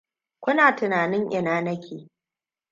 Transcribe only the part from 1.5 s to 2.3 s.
nake?